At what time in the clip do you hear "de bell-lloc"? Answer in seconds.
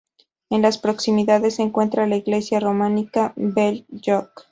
3.35-4.47